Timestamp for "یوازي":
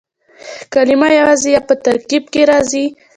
1.19-1.49